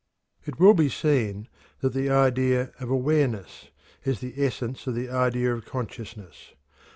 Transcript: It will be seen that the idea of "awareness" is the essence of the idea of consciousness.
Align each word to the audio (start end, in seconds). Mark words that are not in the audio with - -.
It 0.47 0.59
will 0.59 0.73
be 0.73 0.89
seen 0.89 1.47
that 1.81 1.93
the 1.93 2.09
idea 2.09 2.71
of 2.79 2.89
"awareness" 2.89 3.69
is 4.03 4.19
the 4.19 4.33
essence 4.43 4.87
of 4.87 4.95
the 4.95 5.09
idea 5.11 5.53
of 5.53 5.65
consciousness. 5.65 6.55